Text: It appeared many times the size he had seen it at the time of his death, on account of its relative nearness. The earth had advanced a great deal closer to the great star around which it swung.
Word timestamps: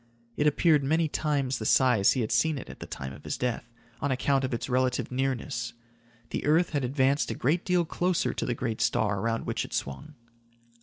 It 0.35 0.47
appeared 0.47 0.83
many 0.83 1.07
times 1.07 1.59
the 1.59 1.65
size 1.67 2.13
he 2.13 2.21
had 2.21 2.31
seen 2.31 2.57
it 2.57 2.69
at 2.71 2.79
the 2.79 2.87
time 2.87 3.13
of 3.13 3.23
his 3.23 3.37
death, 3.37 3.71
on 4.01 4.09
account 4.11 4.43
of 4.43 4.51
its 4.51 4.67
relative 4.67 5.11
nearness. 5.11 5.73
The 6.31 6.43
earth 6.43 6.71
had 6.71 6.83
advanced 6.83 7.29
a 7.29 7.35
great 7.35 7.63
deal 7.63 7.85
closer 7.85 8.33
to 8.33 8.45
the 8.47 8.55
great 8.55 8.81
star 8.81 9.19
around 9.19 9.45
which 9.45 9.63
it 9.63 9.75
swung. 9.75 10.15